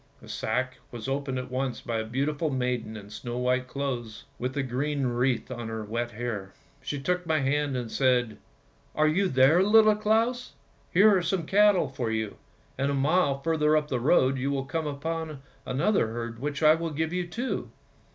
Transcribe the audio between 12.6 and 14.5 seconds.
and a mile further up the road you